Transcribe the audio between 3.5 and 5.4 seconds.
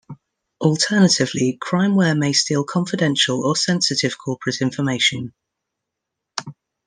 sensitive corporate information.